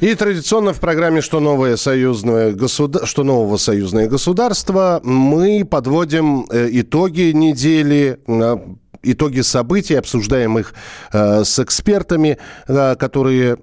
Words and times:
И 0.00 0.14
традиционно 0.14 0.74
в 0.74 0.80
программе 0.80 1.22
«Что, 1.22 1.40
новое 1.40 1.76
союзное 1.76 2.52
государ... 2.52 3.06
что 3.06 3.24
нового 3.24 3.56
союзное 3.56 4.08
государство» 4.08 5.00
мы 5.02 5.64
подводим 5.64 6.46
э, 6.50 6.68
итоги 6.70 7.32
недели, 7.32 8.20
э, 8.26 8.56
итоги 9.02 9.40
событий, 9.40 9.94
обсуждаем 9.94 10.58
их 10.58 10.74
э, 11.14 11.44
с 11.44 11.58
экспертами, 11.58 12.36
которые 12.66 13.56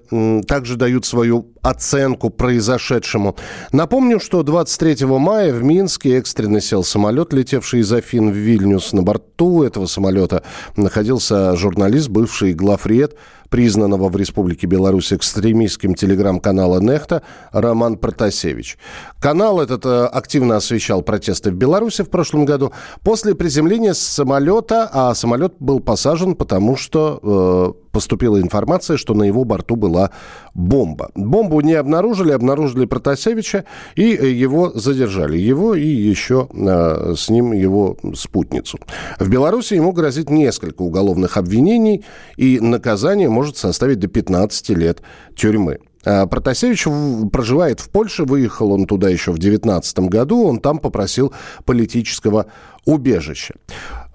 также 0.48 0.74
дают 0.74 1.06
свою 1.06 1.52
оценку 1.62 2.30
произошедшему. 2.30 3.36
Напомню, 3.70 4.18
что 4.18 4.42
23 4.42 5.06
мая 5.06 5.52
в 5.52 5.62
Минске 5.62 6.18
экстренно 6.18 6.60
сел 6.60 6.82
самолет, 6.82 7.32
летевший 7.32 7.80
из 7.80 7.92
Афин 7.92 8.32
в 8.32 8.34
Вильнюс. 8.34 8.92
На 8.92 9.02
борту 9.02 9.62
этого 9.62 9.86
самолета 9.86 10.42
находился 10.76 11.54
журналист, 11.54 12.08
бывший 12.08 12.54
главред 12.54 13.16
признанного 13.50 14.08
в 14.08 14.16
Республике 14.16 14.66
Беларусь 14.66 15.12
экстремистским 15.12 15.94
телеграм-канала 15.94 16.80
«Нехта» 16.80 17.22
Роман 17.52 17.96
Протасевич. 17.96 18.78
Канал 19.20 19.60
этот 19.60 19.84
э, 19.86 20.06
активно 20.06 20.56
освещал 20.56 21.02
протесты 21.02 21.50
в 21.50 21.54
Беларуси 21.54 22.02
в 22.02 22.10
прошлом 22.10 22.44
году. 22.44 22.72
После 23.02 23.34
приземления 23.34 23.94
самолета, 23.94 24.88
а 24.92 25.14
самолет 25.14 25.54
был 25.58 25.80
посажен, 25.80 26.34
потому 26.34 26.76
что 26.76 27.74
э, 27.78 27.83
поступила 27.94 28.40
информация, 28.40 28.98
что 28.98 29.14
на 29.14 29.22
его 29.22 29.44
борту 29.44 29.76
была 29.76 30.10
бомба. 30.52 31.10
Бомбу 31.14 31.60
не 31.60 31.74
обнаружили, 31.74 32.32
обнаружили 32.32 32.84
Протасевича 32.84 33.64
и 33.94 34.02
его 34.02 34.72
задержали. 34.74 35.38
Его 35.38 35.74
и 35.74 35.86
еще 35.86 36.48
э, 36.52 37.14
с 37.16 37.30
ним 37.30 37.52
его 37.52 37.96
спутницу. 38.14 38.78
В 39.18 39.30
Беларуси 39.30 39.74
ему 39.74 39.92
грозит 39.92 40.28
несколько 40.28 40.82
уголовных 40.82 41.36
обвинений, 41.36 42.04
и 42.36 42.58
наказание 42.60 43.28
может 43.28 43.56
составить 43.56 44.00
до 44.00 44.08
15 44.08 44.70
лет 44.70 45.00
тюрьмы. 45.36 45.78
А 46.04 46.26
Протасевич 46.26 46.86
проживает 47.32 47.80
в 47.80 47.88
Польше, 47.90 48.24
выехал 48.24 48.72
он 48.72 48.86
туда 48.86 49.08
еще 49.08 49.30
в 49.30 49.38
2019 49.38 50.00
году, 50.00 50.44
он 50.44 50.58
там 50.58 50.78
попросил 50.78 51.32
политического 51.64 52.46
убежища. 52.84 53.54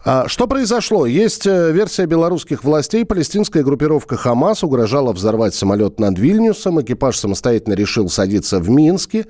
А 0.05 0.29
что 0.29 0.47
произошло? 0.47 1.05
Есть 1.05 1.45
э, 1.45 1.73
версия 1.73 2.05
белорусских 2.05 2.63
властей. 2.63 3.03
Палестинская 3.03 3.63
группировка 3.63 4.15
«Хамас» 4.15 4.63
угрожала 4.63 5.11
взорвать 5.11 5.53
самолет 5.53 5.99
над 5.99 6.17
Вильнюсом. 6.17 6.79
Экипаж 6.79 7.17
самостоятельно 7.17 7.73
решил 7.73 8.07
садиться 8.07 8.59
в 8.59 8.69
Минске, 8.69 9.25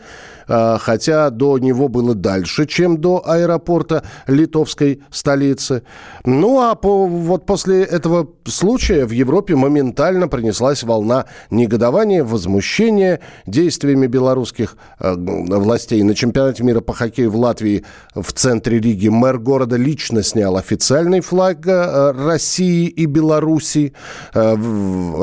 а, 0.47 0.77
хотя 0.77 1.31
до 1.31 1.57
него 1.57 1.87
было 1.87 2.13
дальше, 2.13 2.67
чем 2.67 3.01
до 3.01 3.23
аэропорта 3.25 4.03
литовской 4.27 5.01
столицы. 5.09 5.81
Ну, 6.23 6.61
а 6.61 6.75
по, 6.75 7.07
вот 7.07 7.47
после 7.47 7.83
этого 7.83 8.29
случая 8.45 9.07
в 9.07 9.11
Европе 9.11 9.55
моментально 9.55 10.27
принеслась 10.27 10.83
волна 10.83 11.25
негодования, 11.49 12.23
возмущения 12.23 13.21
действиями 13.47 14.05
белорусских 14.05 14.77
э, 14.99 15.15
властей. 15.15 16.03
На 16.03 16.13
чемпионате 16.13 16.63
мира 16.63 16.81
по 16.81 16.93
хоккею 16.93 17.31
в 17.31 17.37
Латвии 17.37 17.85
в 18.13 18.31
центре 18.33 18.79
Риги 18.79 19.07
мэр 19.07 19.39
города 19.39 19.75
лично 19.75 20.21
снял 20.21 20.58
официальный 20.59 21.21
флаг 21.21 21.65
э, 21.67 22.11
России 22.11 22.87
и 22.87 23.05
Беларуси. 23.05 23.93
Э, 24.33 24.55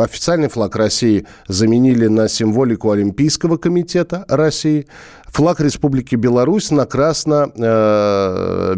официальный 0.02 0.48
флаг 0.48 0.76
России 0.76 1.26
заменили 1.48 2.08
на 2.08 2.28
символику 2.28 2.90
Олимпийского 2.90 3.56
комитета 3.56 4.24
России. 4.28 4.86
Флаг 5.28 5.60
Республики 5.60 6.16
Беларусь 6.16 6.70
на 6.70 6.86
красно, 6.86 7.50
э, 7.56 8.74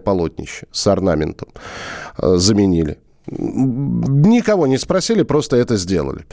полотнище 0.00 0.66
с 0.72 0.86
орнаментом 0.86 1.48
заменили. 2.18 2.98
Никого 3.26 4.66
не 4.66 4.78
спросили, 4.78 5.22
просто 5.22 5.56
это 5.56 5.76
сделали. 5.76 6.26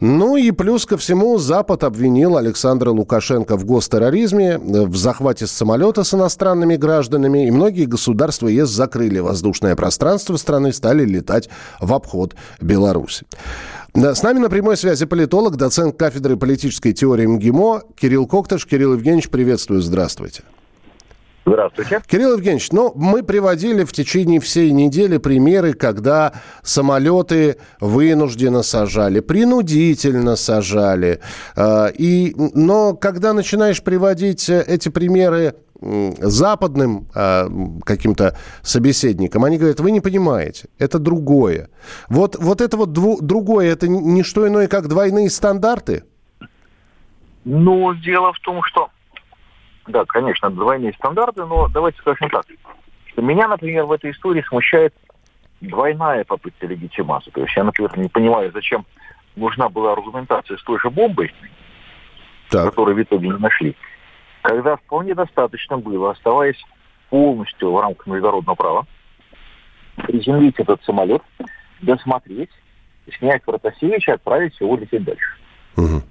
Ну 0.00 0.36
и 0.36 0.50
плюс 0.50 0.84
ко 0.84 0.98
всему 0.98 1.38
Запад 1.38 1.84
обвинил 1.84 2.36
Александра 2.36 2.90
Лукашенко 2.90 3.56
в 3.56 3.64
гостерроризме, 3.64 4.58
в 4.58 4.94
захвате 4.94 5.46
самолета 5.46 6.04
с 6.04 6.12
иностранными 6.12 6.76
гражданами, 6.76 7.46
и 7.46 7.50
многие 7.50 7.86
государства 7.86 8.48
ЕС 8.48 8.68
закрыли 8.68 9.20
воздушное 9.20 9.74
пространство 9.74 10.36
страны, 10.36 10.72
стали 10.72 11.04
летать 11.04 11.48
в 11.80 11.92
обход 11.94 12.34
Беларуси. 12.60 13.24
С 13.94 14.22
нами 14.22 14.38
на 14.40 14.50
прямой 14.50 14.76
связи 14.76 15.06
политолог, 15.06 15.56
доцент 15.56 15.96
кафедры 15.96 16.36
политической 16.36 16.92
теории 16.92 17.26
МГИМО 17.26 17.82
Кирилл 17.96 18.26
Коктыш. 18.26 18.66
Кирилл 18.66 18.94
Евгеньевич, 18.94 19.30
приветствую, 19.30 19.80
здравствуйте. 19.80 20.42
Здравствуйте. 21.46 22.00
Кирилл 22.06 22.32
Евгеньевич, 22.34 22.72
ну, 22.72 22.92
мы 22.94 23.22
приводили 23.22 23.84
в 23.84 23.92
течение 23.92 24.40
всей 24.40 24.70
недели 24.70 25.18
примеры, 25.18 25.74
когда 25.74 26.32
самолеты 26.62 27.58
вынужденно 27.80 28.62
сажали, 28.62 29.20
принудительно 29.20 30.36
сажали. 30.36 31.20
А, 31.54 31.88
и, 31.88 32.34
но 32.54 32.94
когда 32.94 33.34
начинаешь 33.34 33.82
приводить 33.82 34.48
эти 34.48 34.88
примеры 34.88 35.54
западным 35.80 37.08
э, 37.14 37.48
каким-то 37.84 38.38
собеседникам, 38.62 39.44
они 39.44 39.58
говорят, 39.58 39.80
вы 39.80 39.90
не 39.90 40.00
понимаете, 40.00 40.68
это 40.78 40.98
другое. 40.98 41.68
Вот, 42.08 42.36
вот 42.36 42.62
это 42.62 42.78
вот 42.78 42.92
дву, 42.92 43.18
другое, 43.20 43.70
это 43.70 43.86
не 43.86 44.22
что 44.22 44.48
иное, 44.48 44.66
как 44.66 44.88
двойные 44.88 45.28
стандарты? 45.28 46.04
Ну, 47.44 47.92
дело 47.94 48.32
в 48.32 48.38
том, 48.40 48.62
что 48.64 48.88
да, 49.86 50.04
конечно, 50.04 50.50
двойные 50.50 50.92
стандарты, 50.94 51.44
но 51.44 51.68
давайте 51.68 51.98
скажем 51.98 52.30
так. 52.30 52.46
Что 53.06 53.22
меня, 53.22 53.48
например, 53.48 53.84
в 53.84 53.92
этой 53.92 54.10
истории 54.10 54.42
смущает 54.48 54.94
двойная 55.60 56.24
попытка 56.24 56.66
легитимации. 56.66 57.30
То 57.30 57.42
есть 57.42 57.56
я, 57.56 57.64
например, 57.64 57.96
не 57.98 58.08
понимаю, 58.08 58.50
зачем 58.52 58.84
нужна 59.36 59.68
была 59.68 59.92
аргументация 59.92 60.56
с 60.56 60.62
той 60.62 60.78
же 60.78 60.90
бомбой, 60.90 61.32
так. 62.50 62.70
которую 62.70 62.96
в 62.96 63.02
итоге 63.02 63.28
не 63.28 63.38
нашли, 63.38 63.76
когда 64.42 64.76
вполне 64.76 65.14
достаточно 65.14 65.78
было, 65.78 66.10
оставаясь 66.10 66.62
полностью 67.10 67.72
в 67.72 67.80
рамках 67.80 68.06
международного 68.06 68.54
права, 68.54 68.86
приземлить 69.96 70.58
этот 70.58 70.82
самолет, 70.84 71.22
досмотреть, 71.80 72.50
снять 73.18 73.42
Протасевича 73.44 74.12
и 74.12 74.14
отправить 74.14 74.58
его 74.60 74.76
лететь 74.76 75.04
дальше. 75.04 75.36
Угу. 75.76 76.02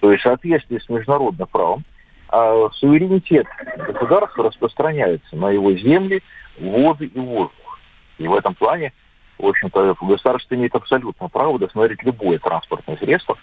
То 0.00 0.12
есть 0.12 0.24
в 0.24 0.28
соответствии 0.28 0.78
с 0.78 0.88
международным 0.88 1.46
правом 1.48 1.84
а 2.32 2.70
суверенитет 2.72 3.46
государства 3.76 4.44
распространяется 4.44 5.36
на 5.36 5.50
его 5.50 5.70
земли, 5.72 6.22
воды 6.58 7.04
и 7.04 7.18
воздух. 7.18 7.78
И 8.16 8.26
в 8.26 8.34
этом 8.34 8.54
плане, 8.54 8.94
в 9.38 9.46
общем-то, 9.46 9.94
государство 10.00 10.54
имеет 10.54 10.74
абсолютное 10.74 11.28
право 11.28 11.58
досмотреть 11.58 12.02
любое 12.02 12.38
транспортное 12.38 12.96
средство, 12.96 13.36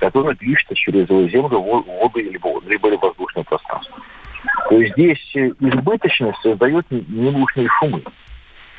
которое 0.00 0.34
движется 0.34 0.74
через 0.74 1.08
его 1.08 1.28
землю, 1.28 1.60
воду 1.60 2.18
либо, 2.18 2.60
либо 2.66 2.88
воздушное 3.00 3.44
пространство. 3.44 3.98
То 4.68 4.80
есть 4.80 4.94
здесь 4.94 5.36
избыточность 5.36 6.40
создает 6.42 6.90
ненужные 6.90 7.68
шумы. 7.78 8.02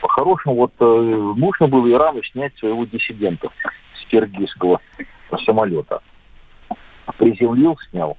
По-хорошему, 0.02 0.56
вот 0.56 0.74
э, 0.80 0.86
нужно 0.86 1.68
было 1.68 1.90
Ирану 1.90 2.22
снять 2.24 2.56
своего 2.58 2.84
диссидента 2.86 3.50
с 3.96 4.06
киргизского 4.08 4.82
самолета. 5.46 6.02
Приземлил, 7.18 7.78
снял. 7.90 8.18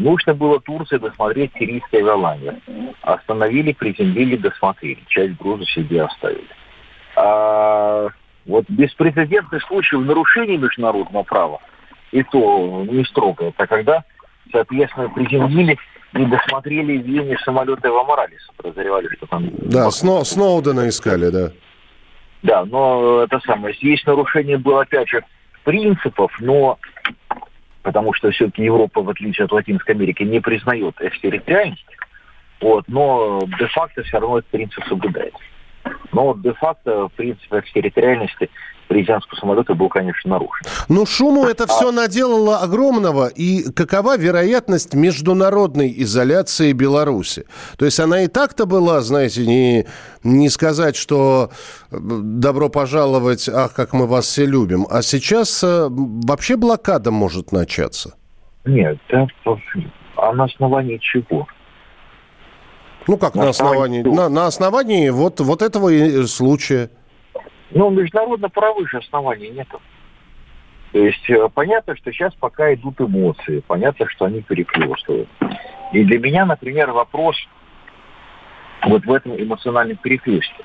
Нужно 0.00 0.32
было 0.32 0.58
Турции 0.60 0.96
досмотреть 0.96 1.52
сирийская 1.58 2.02
Голландия. 2.02 2.58
Остановили, 3.02 3.72
приземлили, 3.72 4.36
досмотрели. 4.36 5.04
Часть 5.08 5.36
груза 5.36 5.66
себе 5.66 6.04
оставили. 6.04 6.48
А, 7.16 8.08
вот 8.46 8.64
беспрецедентный 8.68 9.60
случай 9.60 9.96
в 9.96 10.04
нарушении 10.06 10.56
международного 10.56 11.22
права, 11.22 11.60
и 12.12 12.22
то 12.22 12.86
не 12.88 13.04
строго, 13.04 13.48
это 13.48 13.66
когда, 13.66 14.02
соответственно, 14.50 15.10
приземлили 15.10 15.76
и 16.14 16.24
досмотрели 16.24 16.94
Вильни 16.94 17.36
самолеты 17.44 17.90
в 17.90 17.96
Аморалис. 17.98 18.40
Подозревали, 18.56 19.06
что 19.16 19.26
там... 19.26 19.50
Да, 19.52 19.90
Сно, 19.90 20.24
Сноудена 20.24 20.88
искали, 20.88 21.28
да. 21.28 21.50
Да, 22.42 22.64
но 22.64 23.24
это 23.24 23.38
самое, 23.40 23.74
здесь 23.74 24.02
нарушение 24.06 24.56
было, 24.56 24.80
опять 24.80 25.10
же, 25.10 25.22
принципов, 25.64 26.32
но 26.40 26.78
потому 27.82 28.12
что 28.14 28.30
все-таки 28.30 28.64
Европа, 28.64 29.02
в 29.02 29.10
отличие 29.10 29.44
от 29.44 29.52
Латинской 29.52 29.94
Америки, 29.94 30.22
не 30.22 30.40
признает 30.40 30.94
экстерриториальность, 31.00 31.84
вот, 32.60 32.84
но 32.88 33.40
де-факто 33.58 34.02
все 34.02 34.18
равно 34.18 34.38
этот 34.38 34.50
принцип 34.50 34.84
соблюдается. 34.86 35.40
Но 36.12 36.34
де-факто 36.34 37.08
принцип 37.16 37.52
экстерриториальности 37.52 38.50
президентского 38.90 39.38
самолета 39.38 39.74
был, 39.74 39.88
конечно, 39.88 40.30
нарушен. 40.30 40.66
Ну, 40.88 41.06
шуму 41.06 41.44
это 41.44 41.68
все 41.68 41.92
наделало 41.92 42.58
огромного. 42.58 43.28
И 43.28 43.72
какова 43.72 44.18
вероятность 44.18 44.94
международной 44.94 45.94
изоляции 46.02 46.72
Беларуси? 46.72 47.44
То 47.78 47.84
есть 47.84 48.00
она 48.00 48.22
и 48.24 48.26
так-то 48.26 48.66
была, 48.66 49.00
знаете, 49.00 49.46
не, 49.46 49.86
не 50.24 50.48
сказать, 50.48 50.96
что 50.96 51.50
добро 51.92 52.68
пожаловать, 52.68 53.48
ах, 53.48 53.74
как 53.74 53.92
мы 53.92 54.08
вас 54.08 54.24
все 54.26 54.44
любим. 54.44 54.86
А 54.90 55.02
сейчас 55.02 55.62
э, 55.62 55.86
вообще 55.88 56.56
блокада 56.56 57.12
может 57.12 57.52
начаться. 57.52 58.14
Нет, 58.64 58.98
это, 59.08 59.28
а 60.16 60.32
на 60.32 60.44
основании 60.44 60.98
чего? 60.98 61.46
Ну, 63.06 63.16
как 63.16 63.34
на, 63.34 63.44
на 63.44 63.48
основании? 63.50 64.02
На, 64.02 64.28
на 64.28 64.46
основании 64.46 65.10
вот, 65.10 65.40
вот 65.40 65.62
этого 65.62 65.90
случая. 66.26 66.90
Ну, 67.70 67.90
международно-правовых 67.90 68.90
же 68.90 68.98
оснований 68.98 69.50
нету. 69.50 69.80
То 70.92 70.98
есть 70.98 71.30
э, 71.30 71.48
понятно, 71.54 71.96
что 71.96 72.12
сейчас 72.12 72.34
пока 72.34 72.74
идут 72.74 73.00
эмоции, 73.00 73.62
понятно, 73.66 74.08
что 74.08 74.24
они 74.24 74.42
перехлестывают. 74.42 75.28
И 75.92 76.04
для 76.04 76.18
меня, 76.18 76.46
например, 76.46 76.90
вопрос 76.90 77.36
вот 78.84 79.04
в 79.04 79.12
этом 79.12 79.40
эмоциональном 79.40 79.96
перехлесте. 79.98 80.64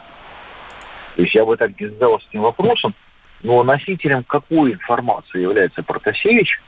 То 1.16 1.22
есть 1.22 1.36
я 1.36 1.46
бы 1.46 1.56
так 1.58 1.80
не 1.80 1.88
задавался 1.88 2.28
этим 2.30 2.42
вопросом, 2.42 2.96
но 3.44 3.64
носителем 3.64 4.24
какой 4.24 4.74
информации 4.74 5.42
является 5.42 5.84
Протасевич, 5.84 6.60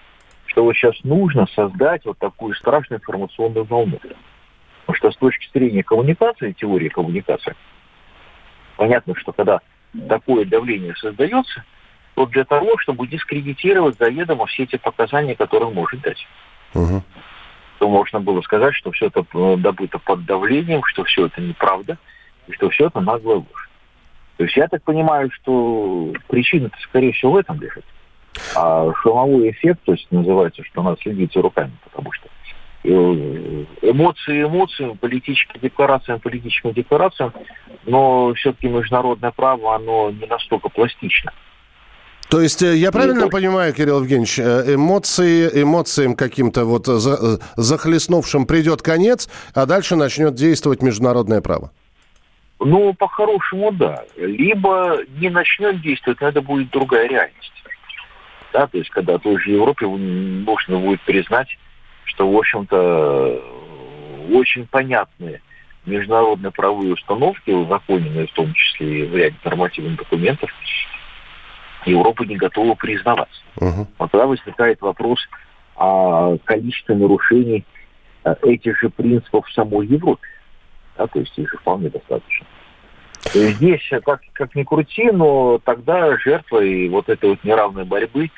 что 0.46 0.64
вот 0.64 0.76
сейчас 0.76 0.96
нужно 1.04 1.48
создать 1.56 2.06
вот 2.06 2.18
такую 2.20 2.56
страшную 2.56 3.00
информационную 3.00 3.66
волну. 3.66 4.00
Потому 4.88 4.96
что 5.00 5.12
с 5.12 5.18
точки 5.18 5.50
зрения 5.54 5.84
коммуникации, 5.84 6.54
теории 6.54 6.88
коммуникации, 6.88 7.56
понятно, 8.78 9.16
что 9.16 9.34
когда 9.34 9.60
такое 10.08 10.46
давление 10.46 10.96
создается, 10.96 11.66
то 12.16 12.26
для 12.26 12.46
того, 12.46 12.78
чтобы 12.78 13.06
дискредитировать 13.08 13.98
заведомо 13.98 14.46
все 14.46 14.64
эти 14.64 14.78
показания, 14.78 15.36
которые 15.36 15.68
он 15.68 15.76
может 15.76 16.00
дать. 16.00 16.26
Угу. 16.74 17.04
То 17.80 17.90
можно 17.90 18.22
было 18.22 18.40
сказать, 18.42 18.76
что 18.76 18.92
все 18.92 19.08
это 19.08 19.26
э, 19.34 19.58
добыто 19.58 20.00
под 20.00 20.24
давлением, 20.24 20.82
что 20.86 21.04
все 21.04 21.26
это 21.26 21.42
неправда, 21.42 21.98
и 22.48 22.54
что 22.54 22.70
все 22.70 22.88
это 22.88 23.02
наглая 23.02 23.38
ложь. 23.38 23.70
То 24.38 24.46
есть 24.46 24.56
я 24.56 24.70
так 24.70 24.84
понимаю, 24.84 25.30
что 25.32 26.14
причина-то, 26.30 26.78
скорее 26.80 27.12
всего, 27.12 27.34
в 27.34 27.38
этом 27.38 27.60
лежит. 27.60 27.84
А 28.56 28.90
шумовой 29.02 29.52
эффект, 29.52 29.82
то 29.84 29.92
есть 29.92 30.10
называется, 30.12 30.64
что 30.64 30.82
надо 30.82 30.98
следить 31.02 31.34
за 31.34 31.42
руками, 31.42 31.74
потому 31.84 32.14
что 32.14 32.30
эмоции 32.88 34.44
эмоциями, 34.44 34.94
политическим 34.94 35.60
декларациям 35.62 36.20
политическим 36.20 36.74
декларациям, 36.74 37.34
но 37.86 38.34
все-таки 38.36 38.68
международное 38.68 39.32
право, 39.32 39.76
оно 39.76 40.12
не 40.12 40.26
настолько 40.26 40.70
пластично. 40.70 41.32
То 42.30 42.42
есть 42.42 42.62
э, 42.62 42.76
я 42.76 42.92
правильно 42.92 43.24
Нет. 43.24 43.32
понимаю, 43.32 43.74
Кирилл 43.74 44.02
Евгеньевич, 44.02 44.40
э, 44.40 44.76
эмоции, 44.76 45.62
эмоциям 45.62 46.16
каким-то 46.16 46.66
вот 46.66 46.88
захлестнувшим 47.56 48.46
придет 48.46 48.82
конец, 48.82 49.30
а 49.54 49.66
дальше 49.66 49.96
начнет 49.96 50.36
действовать 50.36 50.82
международное 50.82 51.42
право? 51.42 51.72
Ну, 52.60 52.94
по-хорошему, 52.94 53.72
да. 53.72 54.04
Либо 54.18 54.98
не 55.20 55.30
начнет 55.30 55.82
действовать, 55.82 56.20
но 56.22 56.28
это 56.28 56.42
будет 56.42 56.70
другая 56.72 57.08
реальность. 57.08 57.54
Да, 58.52 58.68
то 58.68 58.78
есть, 58.78 58.90
когда 58.90 59.18
той 59.20 59.40
же 59.40 59.52
Европе 59.52 59.86
нужно 59.88 60.80
будет 60.80 61.02
признать 61.02 61.48
что, 62.08 62.30
в 62.30 62.36
общем-то, 62.36 63.42
очень 64.34 64.66
понятные 64.68 65.42
международные 65.86 66.52
правовые 66.52 66.94
установки, 66.94 67.52
узаконенные 67.52 68.28
в 68.28 68.34
том 68.34 68.54
числе 68.54 69.04
и 69.04 69.08
в 69.08 69.16
ряде 69.16 69.36
нормативных 69.44 69.98
документов, 69.98 70.50
Европа 71.86 72.24
не 72.24 72.36
готова 72.36 72.76
признаваться. 72.76 73.42
Uh-huh. 73.58 73.88
Вот 73.98 74.12
тогда 74.12 74.28
возникает 74.28 74.82
вопрос 74.82 75.20
о 75.78 76.38
количестве 76.44 76.96
нарушений 76.96 77.64
э, 78.26 78.36
этих 78.44 78.78
же 78.80 78.90
принципов 78.90 79.48
в 79.48 79.54
самой 79.54 79.88
Европе. 79.88 80.28
Да, 80.98 81.08
то 81.08 81.20
есть 81.20 81.38
их 81.38 81.50
же 81.50 81.58
вполне 81.58 81.90
достаточно. 81.90 82.46
Здесь, 83.34 83.88
как, 84.04 84.22
как 84.34 84.56
ни 84.56 84.64
крути, 84.64 85.10
но 85.12 85.60
тогда 85.64 86.18
жертвой 86.18 86.90
вот 86.90 87.10
этой 87.10 87.30
вот 87.32 87.44
неравной 87.44 87.86
борьбы 87.86 88.32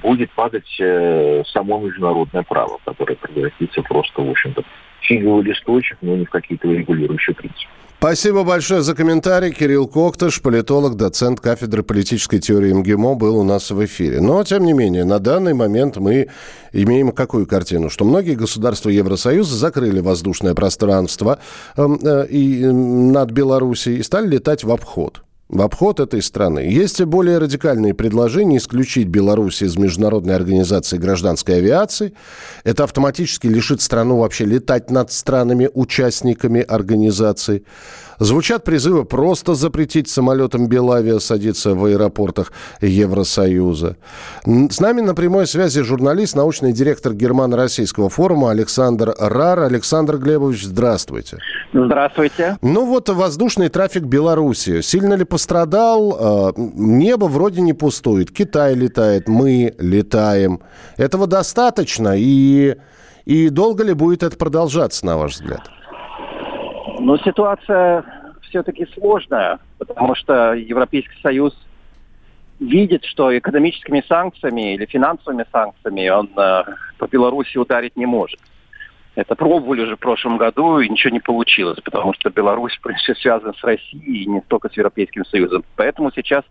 будет 0.00 0.30
падать 0.32 0.76
э, 0.80 1.42
само 1.52 1.80
международное 1.80 2.42
право, 2.42 2.78
которое 2.84 3.16
превратится 3.16 3.82
просто, 3.82 4.22
в 4.22 4.30
общем-то, 4.30 4.62
фиговый 5.00 5.44
листочек, 5.44 5.98
но 6.00 6.16
не 6.16 6.24
в 6.24 6.30
какие-то 6.30 6.68
регулирующие 6.68 7.34
принципы. 7.34 7.70
Спасибо 8.02 8.42
большое 8.42 8.82
за 8.82 8.96
комментарий. 8.96 9.52
Кирилл 9.52 9.86
Коктыш, 9.86 10.42
политолог, 10.42 10.96
доцент 10.96 11.38
кафедры 11.38 11.84
политической 11.84 12.40
теории 12.40 12.72
МГИМО, 12.72 13.14
был 13.14 13.38
у 13.38 13.44
нас 13.44 13.70
в 13.70 13.84
эфире. 13.84 14.20
Но, 14.20 14.42
тем 14.42 14.64
не 14.64 14.72
менее, 14.72 15.04
на 15.04 15.20
данный 15.20 15.54
момент 15.54 15.98
мы 15.98 16.28
имеем 16.72 17.12
какую 17.12 17.46
картину? 17.46 17.90
Что 17.90 18.04
многие 18.04 18.34
государства 18.34 18.88
Евросоюза 18.88 19.54
закрыли 19.54 20.00
воздушное 20.00 20.54
пространство 20.54 21.38
э, 21.76 21.86
э, 22.02 22.26
и, 22.26 22.64
э, 22.64 22.72
над 22.72 23.30
Белоруссией 23.30 23.98
и 23.98 24.02
стали 24.02 24.26
летать 24.26 24.64
в 24.64 24.72
обход 24.72 25.22
в 25.52 25.60
обход 25.60 26.00
этой 26.00 26.22
страны. 26.22 26.60
Есть 26.60 27.00
и 27.00 27.04
более 27.04 27.38
радикальные 27.38 27.94
предложения 27.94 28.56
исключить 28.56 29.08
Беларусь 29.08 29.62
из 29.62 29.76
Международной 29.76 30.34
организации 30.34 30.96
гражданской 30.96 31.58
авиации. 31.58 32.14
Это 32.64 32.84
автоматически 32.84 33.46
лишит 33.46 33.82
страну 33.82 34.18
вообще 34.18 34.46
летать 34.46 34.90
над 34.90 35.12
странами-участниками 35.12 36.62
организации. 36.62 37.64
Звучат 38.18 38.62
призывы 38.62 39.04
просто 39.04 39.54
запретить 39.54 40.08
самолетам 40.08 40.68
Белавиа 40.68 41.18
садиться 41.18 41.74
в 41.74 41.84
аэропортах 41.84 42.52
Евросоюза. 42.80 43.96
С 44.44 44.80
нами 44.80 45.00
на 45.00 45.14
прямой 45.14 45.46
связи 45.46 45.82
журналист, 45.82 46.36
научный 46.36 46.72
директор 46.72 47.14
Германо-Российского 47.14 48.08
форума 48.08 48.52
Александр 48.52 49.14
Рар. 49.18 49.60
Александр 49.60 50.18
Глебович, 50.18 50.64
здравствуйте. 50.66 51.38
Здравствуйте. 51.72 52.58
Ну 52.62 52.86
вот 52.86 53.08
воздушный 53.08 53.68
трафик 53.68 54.04
Беларуси. 54.04 54.82
Сильно 54.82 55.14
ли 55.14 55.24
пострадал? 55.24 55.41
А, 55.50 56.52
небо 56.56 57.24
вроде 57.26 57.60
не 57.60 57.72
пустует. 57.72 58.30
Китай 58.30 58.74
летает, 58.74 59.28
мы 59.28 59.74
летаем. 59.78 60.60
Этого 60.96 61.26
достаточно? 61.26 62.14
И, 62.16 62.76
и 63.24 63.48
долго 63.48 63.84
ли 63.84 63.94
будет 63.94 64.22
это 64.22 64.36
продолжаться, 64.36 65.06
на 65.06 65.16
ваш 65.16 65.32
взгляд? 65.32 65.70
Но 67.00 67.16
ситуация 67.18 68.04
все-таки 68.42 68.86
сложная, 68.94 69.58
потому 69.78 70.14
что 70.14 70.54
Европейский 70.54 71.20
Союз 71.22 71.54
видит, 72.60 73.04
что 73.04 73.36
экономическими 73.36 74.04
санкциями 74.06 74.74
или 74.74 74.86
финансовыми 74.86 75.44
санкциями 75.50 76.08
он 76.08 76.30
э, 76.36 76.62
по 76.98 77.06
Беларуси 77.08 77.56
ударить 77.56 77.96
не 77.96 78.06
может. 78.06 78.38
Это 79.14 79.34
пробовали 79.34 79.82
уже 79.82 79.96
в 79.96 80.00
прошлом 80.00 80.38
году, 80.38 80.78
и 80.78 80.88
ничего 80.88 81.12
не 81.12 81.20
получилось, 81.20 81.78
потому 81.84 82.14
что 82.14 82.30
Беларусь, 82.30 82.76
в 82.76 82.80
принципе, 82.80 83.14
связана 83.14 83.52
с 83.52 83.62
Россией 83.62 84.24
и 84.24 84.26
не 84.26 84.40
только 84.40 84.70
с 84.70 84.76
Европейским 84.76 85.24
Союзом. 85.26 85.64
Поэтому 85.76 86.10
сейчас 86.12 86.44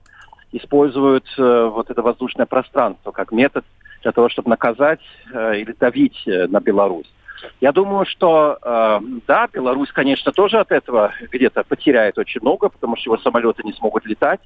используют 0.52 1.26
э, 1.38 1.70
вот 1.74 1.90
это 1.90 2.02
воздушное 2.02 2.46
пространство 2.46 3.12
как 3.12 3.32
метод 3.32 3.66
для 4.04 4.12
того, 4.12 4.30
чтобы 4.30 4.50
наказать 4.50 5.00
э, 5.34 5.60
или 5.60 5.74
давить 5.80 6.22
э, 6.28 6.48
на 6.48 6.60
Беларусь. 6.60 7.12
Я 7.60 7.72
думаю, 7.72 8.06
что 8.06 8.58
э, 8.62 9.00
да, 9.28 9.48
Беларусь, 9.52 9.92
конечно, 9.92 10.32
тоже 10.32 10.60
от 10.60 10.72
этого 10.72 11.14
где-то 11.32 11.64
потеряет 11.64 12.18
очень 12.20 12.42
много, 12.42 12.70
потому 12.70 12.96
что 12.96 13.10
его 13.10 13.18
самолеты 13.18 13.64
не 13.64 13.74
смогут 13.74 14.06
летать. 14.06 14.42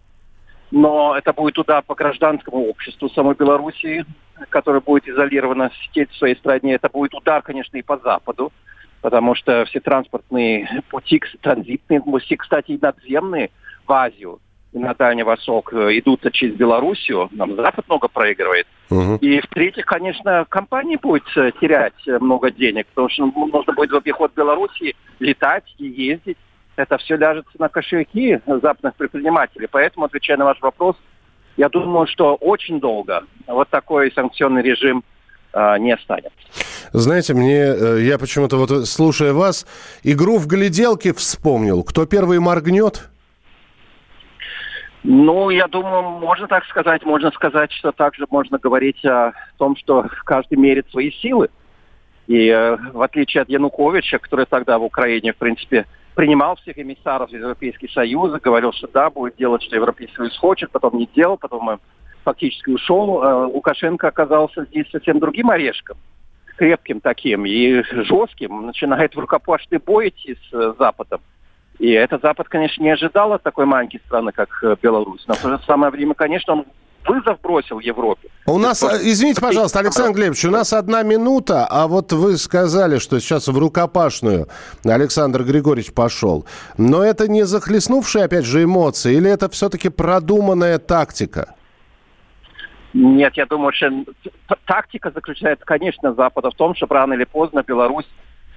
Но 0.75 1.15
это 1.17 1.31
будет 1.31 1.57
удар 1.57 1.81
по 1.83 1.95
гражданскому 1.95 2.67
обществу 2.67 3.07
самой 3.07 3.35
Белоруссии, 3.35 4.05
которое 4.49 4.81
будет 4.81 5.07
изолировано 5.07 5.71
сидеть 5.85 6.11
в 6.11 6.17
своей 6.17 6.35
стране. 6.35 6.73
Это 6.73 6.89
будет 6.89 7.13
удар, 7.13 7.41
конечно, 7.41 7.77
и 7.77 7.81
по 7.81 7.97
Западу, 7.97 8.51
потому 8.99 9.35
что 9.35 9.63
все 9.63 9.79
транспортные 9.79 10.83
пути, 10.89 11.21
транзитные 11.39 12.01
пути, 12.01 12.35
кстати, 12.35 12.71
и 12.71 12.79
надземные 12.81 13.51
в 13.87 13.93
Азию, 13.93 14.41
и 14.73 14.77
на 14.77 14.93
Дальний 14.93 15.23
Восток 15.23 15.71
э, 15.71 15.97
идут 15.97 16.29
через 16.33 16.55
Белоруссию, 16.55 17.29
нам 17.31 17.55
Запад 17.55 17.87
много 17.87 18.09
проигрывает. 18.09 18.67
Угу. 18.89 19.19
И 19.21 19.39
в-третьих, 19.39 19.85
конечно, 19.85 20.45
компания 20.49 20.97
будет 20.97 21.23
э, 21.37 21.51
терять 21.61 22.05
э, 22.05 22.19
много 22.19 22.51
денег, 22.51 22.85
потому 22.87 23.07
что 23.07 23.27
нужно 23.27 23.71
будет 23.71 23.91
в 23.91 23.95
обиход 23.95 24.33
Белоруссии 24.35 24.93
летать 25.19 25.73
и 25.77 25.87
ездить. 25.87 26.37
Это 26.75 26.97
все 26.97 27.15
ляжется 27.15 27.51
на 27.57 27.69
кошельки 27.69 28.39
западных 28.45 28.95
предпринимателей. 28.95 29.67
Поэтому, 29.71 30.05
отвечая 30.05 30.37
на 30.37 30.45
ваш 30.45 30.61
вопрос, 30.61 30.95
я 31.57 31.69
думаю, 31.69 32.07
что 32.07 32.35
очень 32.35 32.79
долго 32.79 33.23
вот 33.47 33.69
такой 33.69 34.11
санкционный 34.11 34.61
режим 34.61 35.03
не 35.79 35.93
останется. 35.93 36.37
Знаете, 36.91 37.33
мне, 37.33 38.03
я 38.03 38.17
почему-то 38.19 38.57
вот, 38.57 38.87
слушая 38.87 39.31
вас, 39.31 39.65
игру 40.03 40.37
в 40.37 40.47
гляделке 40.47 41.13
вспомнил. 41.13 41.83
Кто 41.83 42.05
первый 42.05 42.39
моргнет, 42.39 43.09
ну, 45.07 45.51
я 45.51 45.67
думаю, 45.67 46.01
можно 46.01 46.47
так 46.47 46.65
сказать. 46.65 47.05
Можно 47.05 47.29
сказать, 47.29 47.71
что 47.71 47.91
также 47.91 48.25
можно 48.29 48.57
говорить 48.57 49.05
о 49.05 49.33
том, 49.57 49.75
что 49.77 50.07
каждый 50.25 50.57
мерит 50.57 50.89
свои 50.89 51.11
силы. 51.11 51.49
И 52.25 52.47
э, 52.47 52.75
в 52.91 52.99
отличие 53.03 53.43
от 53.43 53.49
Януковича, 53.49 54.17
который 54.17 54.47
тогда 54.47 54.79
в 54.79 54.83
Украине, 54.83 55.31
в 55.33 55.35
принципе, 55.35 55.85
принимал 56.15 56.55
всех 56.55 56.79
эмиссаров 56.79 57.29
из 57.31 57.41
Европейского 57.41 57.89
Союза, 57.89 58.39
говорил, 58.39 58.71
что 58.71 58.87
да, 58.87 59.09
будет 59.09 59.35
делать, 59.35 59.61
что 59.61 59.75
Европейский 59.75 60.15
Союз 60.15 60.37
хочет, 60.37 60.71
потом 60.71 60.97
не 60.97 61.07
делал, 61.13 61.37
потом 61.37 61.79
фактически 62.23 62.71
ушел. 62.71 63.21
Э, 63.21 63.45
Лукашенко 63.45 64.07
оказался 64.07 64.65
здесь 64.65 64.89
совсем 64.91 65.19
другим 65.19 65.49
орешком, 65.49 65.97
крепким 66.57 67.01
таким 67.01 67.45
и 67.45 67.83
жестким, 68.03 68.65
начинает 68.65 69.15
в 69.15 69.19
рукопашный 69.19 69.77
бой 69.77 70.09
идти 70.09 70.35
с 70.35 70.53
э, 70.53 70.73
Западом. 70.79 71.21
И 71.77 71.91
этот 71.91 72.21
Запад, 72.21 72.47
конечно, 72.47 72.81
не 72.81 72.91
ожидал 72.91 73.33
от 73.33 73.43
такой 73.43 73.65
маленькой 73.65 73.99
страны, 74.05 74.31
как 74.31 74.49
э, 74.63 74.75
Беларусь. 74.81 75.23
Но 75.27 75.33
в 75.35 75.41
то 75.41 75.49
же 75.49 75.59
самое 75.67 75.91
время, 75.91 76.13
конечно, 76.13 76.53
он 76.53 76.65
вызов 77.07 77.39
бросил 77.41 77.79
Европе. 77.79 78.29
У 78.47 78.57
нас, 78.57 78.83
извините, 78.83 79.41
пожалуйста, 79.41 79.79
Александр 79.79 80.15
Глебович, 80.17 80.45
у 80.45 80.51
нас 80.51 80.73
одна 80.73 81.03
минута, 81.03 81.67
а 81.69 81.87
вот 81.87 82.13
вы 82.13 82.37
сказали, 82.37 82.99
что 82.99 83.19
сейчас 83.19 83.47
в 83.47 83.57
рукопашную 83.57 84.47
Александр 84.83 85.43
Григорьевич 85.43 85.93
пошел. 85.93 86.45
Но 86.77 87.03
это 87.03 87.27
не 87.27 87.43
захлестнувшие, 87.43 88.25
опять 88.25 88.45
же, 88.45 88.63
эмоции, 88.63 89.15
или 89.15 89.29
это 89.29 89.49
все-таки 89.49 89.89
продуманная 89.89 90.77
тактика? 90.77 91.55
Нет, 92.93 93.33
я 93.35 93.45
думаю, 93.45 93.73
что 93.73 93.91
тактика 94.65 95.11
заключается, 95.11 95.65
конечно, 95.65 96.13
Запада 96.13 96.49
в 96.49 96.55
том, 96.55 96.75
что 96.75 96.85
рано 96.89 97.13
или 97.13 97.25
поздно 97.25 97.61
Беларусь 97.61 98.07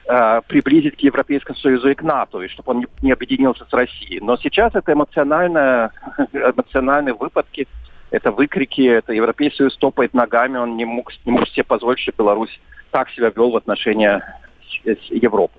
э, 0.09 0.41
приблизить 0.47 0.97
к 0.97 1.01
Европейскому 1.01 1.59
Союзу 1.59 1.89
и 1.89 1.95
к 1.95 2.03
НАТО, 2.03 2.43
и 2.43 2.49
чтобы 2.49 2.73
он 2.73 2.87
не 3.03 3.11
объединился 3.11 3.65
с 3.65 3.73
Россией. 3.73 4.21
Но 4.21 4.37
сейчас 4.37 4.75
это 4.77 4.93
эмоциональные, 4.93 5.91
эмоциональные 6.33 7.15
выпадки, 7.15 7.67
это 8.11 8.31
выкрики, 8.31 8.83
это 8.83 9.13
Европейский 9.13 9.59
Союз 9.59 9.77
топает 9.77 10.15
ногами, 10.15 10.57
он 10.57 10.77
не 10.77 10.85
мог, 10.85 11.13
не 11.25 11.33
может 11.33 11.51
себе 11.51 11.65
позволить, 11.65 12.01
что 12.01 12.13
Беларусь 12.17 12.61
так 12.91 13.11
себя 13.11 13.31
вел 13.35 13.51
в 13.51 13.57
отношении 13.57 14.23
с 14.85 15.11
Европой. 15.11 15.58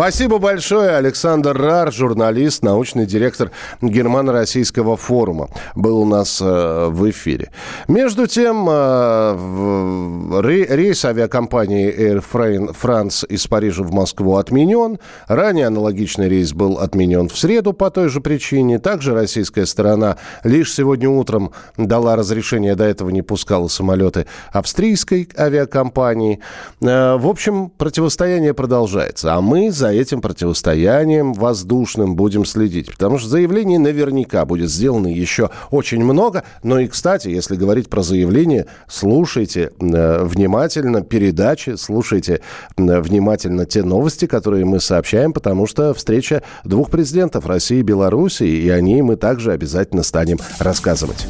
Спасибо 0.00 0.38
большое. 0.38 0.96
Александр 0.96 1.54
Рар, 1.54 1.92
журналист, 1.92 2.62
научный 2.62 3.04
директор 3.04 3.50
Германо-Российского 3.82 4.96
форума, 4.96 5.50
был 5.74 5.98
у 5.98 6.06
нас 6.06 6.40
э, 6.40 6.88
в 6.88 7.10
эфире. 7.10 7.50
Между 7.86 8.26
тем, 8.26 8.66
э, 8.66 10.40
рейс 10.70 11.04
авиакомпании 11.04 11.94
Air 11.94 12.24
France 12.72 13.26
из 13.26 13.46
Парижа 13.46 13.82
в 13.82 13.92
Москву 13.92 14.36
отменен. 14.36 14.98
Ранее 15.28 15.66
аналогичный 15.66 16.30
рейс 16.30 16.54
был 16.54 16.78
отменен 16.78 17.28
в 17.28 17.36
среду 17.36 17.74
по 17.74 17.90
той 17.90 18.08
же 18.08 18.22
причине. 18.22 18.78
Также 18.78 19.12
российская 19.12 19.66
сторона 19.66 20.16
лишь 20.44 20.72
сегодня 20.72 21.10
утром 21.10 21.52
дала 21.76 22.16
разрешение, 22.16 22.74
до 22.74 22.84
этого 22.84 23.10
не 23.10 23.20
пускала 23.20 23.68
самолеты 23.68 24.24
австрийской 24.50 25.28
авиакомпании. 25.36 26.40
Э, 26.80 27.16
в 27.18 27.26
общем, 27.26 27.68
противостояние 27.68 28.54
продолжается. 28.54 29.34
А 29.34 29.42
мы 29.42 29.70
за 29.90 29.96
этим 29.96 30.20
противостоянием 30.20 31.32
воздушным 31.32 32.14
будем 32.14 32.44
следить. 32.44 32.92
Потому 32.92 33.18
что 33.18 33.28
заявлений 33.28 33.78
наверняка 33.78 34.44
будет 34.44 34.70
сделано 34.70 35.08
еще 35.08 35.50
очень 35.70 36.04
много. 36.04 36.44
Но 36.62 36.78
и, 36.78 36.86
кстати, 36.86 37.28
если 37.28 37.56
говорить 37.56 37.90
про 37.90 38.02
заявление, 38.02 38.66
слушайте 38.88 39.72
э, 39.80 40.24
внимательно 40.24 41.02
передачи, 41.02 41.74
слушайте 41.76 42.40
э, 42.76 43.00
внимательно 43.00 43.66
те 43.66 43.82
новости, 43.82 44.26
которые 44.26 44.64
мы 44.64 44.80
сообщаем, 44.80 45.32
потому 45.32 45.66
что 45.66 45.92
встреча 45.92 46.42
двух 46.64 46.90
президентов 46.90 47.46
России 47.46 47.78
и 47.78 47.82
Беларуси, 47.82 48.44
и 48.44 48.68
о 48.70 48.80
ней 48.80 49.02
мы 49.02 49.16
также 49.16 49.52
обязательно 49.52 50.04
станем 50.04 50.38
рассказывать. 50.60 51.26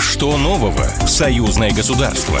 Что 0.00 0.36
нового 0.36 0.84
в 1.04 1.08
союзное 1.08 1.70
государство? 1.70 2.40